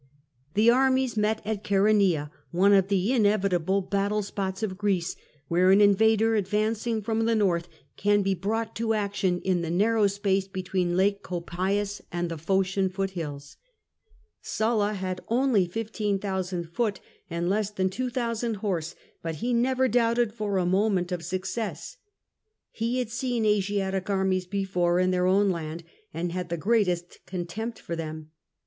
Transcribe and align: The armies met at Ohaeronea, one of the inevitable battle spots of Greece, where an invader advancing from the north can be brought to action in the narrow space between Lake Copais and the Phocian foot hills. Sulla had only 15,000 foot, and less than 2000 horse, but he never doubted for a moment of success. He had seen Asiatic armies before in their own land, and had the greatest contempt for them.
The 0.55 0.71
armies 0.71 1.15
met 1.15 1.43
at 1.45 1.63
Ohaeronea, 1.63 2.31
one 2.49 2.73
of 2.73 2.87
the 2.87 3.13
inevitable 3.13 3.81
battle 3.81 4.23
spots 4.23 4.63
of 4.63 4.75
Greece, 4.75 5.15
where 5.47 5.69
an 5.69 5.79
invader 5.79 6.33
advancing 6.33 7.03
from 7.03 7.25
the 7.25 7.35
north 7.35 7.67
can 7.97 8.23
be 8.23 8.33
brought 8.33 8.75
to 8.77 8.95
action 8.95 9.41
in 9.41 9.61
the 9.61 9.69
narrow 9.69 10.07
space 10.07 10.47
between 10.47 10.97
Lake 10.97 11.21
Copais 11.21 12.01
and 12.11 12.29
the 12.31 12.37
Phocian 12.39 12.89
foot 12.89 13.11
hills. 13.11 13.57
Sulla 14.41 14.93
had 14.93 15.21
only 15.27 15.67
15,000 15.67 16.63
foot, 16.63 16.99
and 17.29 17.47
less 17.47 17.69
than 17.69 17.91
2000 17.91 18.55
horse, 18.55 18.95
but 19.21 19.35
he 19.35 19.53
never 19.53 19.87
doubted 19.87 20.33
for 20.33 20.57
a 20.57 20.65
moment 20.65 21.11
of 21.11 21.23
success. 21.23 21.97
He 22.71 22.97
had 22.97 23.11
seen 23.11 23.45
Asiatic 23.45 24.09
armies 24.09 24.47
before 24.47 24.97
in 24.99 25.11
their 25.11 25.27
own 25.27 25.51
land, 25.51 25.83
and 26.11 26.31
had 26.31 26.49
the 26.49 26.57
greatest 26.57 27.19
contempt 27.27 27.77
for 27.77 27.95
them. 27.95 28.31